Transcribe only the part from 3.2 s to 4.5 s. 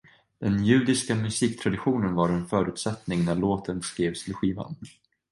när låten skrevs till